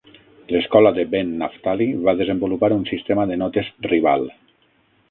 [0.53, 4.29] L'escola de Ben Naphtali va desenvolupar un sistema de notes rival.